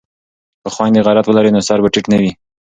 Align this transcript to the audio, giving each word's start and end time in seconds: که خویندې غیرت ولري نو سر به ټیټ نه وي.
که 0.63 0.69
خویندې 0.75 1.05
غیرت 1.05 1.25
ولري 1.27 1.51
نو 1.53 1.61
سر 1.67 1.77
به 1.83 1.89
ټیټ 1.93 2.05
نه 2.11 2.17
وي. 2.21 2.31